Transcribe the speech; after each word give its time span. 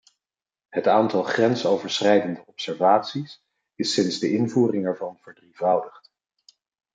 Het 0.69 0.87
aantal 0.87 1.23
grensoverschrijdende 1.23 2.43
observaties 2.45 3.41
is 3.75 3.93
sinds 3.93 4.19
de 4.19 4.31
invoering 4.31 4.85
ervan 4.85 5.17
verdrievoudigd. 5.21 6.11